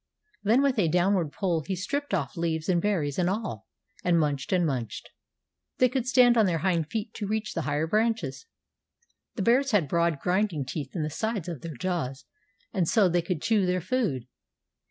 [0.41, 3.67] Then with a downward pull he stripped off leaves and berries and all,
[4.03, 5.11] and munched and munched.
[5.77, 8.47] They could stand on their hind feet to reach the higher branches.
[9.35, 12.25] The bears had broad grinding teeth in the sides of their jaws,
[12.73, 14.25] and so they could chew their food.